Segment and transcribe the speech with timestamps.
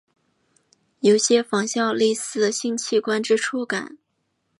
[1.01, 3.99] 有些仿效类似性器官之触感。